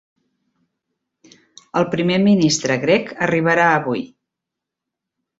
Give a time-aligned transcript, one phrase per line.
[1.81, 4.01] El primer ministre grec arribarà avui.